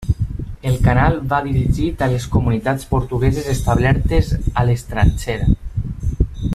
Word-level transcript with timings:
El 0.69 0.77
canal 0.85 1.17
va 1.33 1.41
dirigit 1.47 2.01
a 2.05 2.07
les 2.13 2.25
comunitats 2.37 2.89
portugueses 2.95 3.51
establertes 3.53 4.31
a 4.63 4.65
l'estranger. 4.71 5.41